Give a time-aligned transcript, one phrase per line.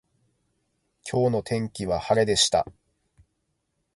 [1.07, 2.65] 今日の天気は晴れでした。